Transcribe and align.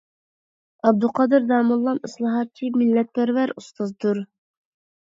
ئابدۇقادىر 0.87 1.45
داموللام 1.51 2.01
ئىسلاھاتچى، 2.09 2.73
مىللەتپەرۋەر 2.81 3.57
ئۇستازدۇر. 3.57 4.27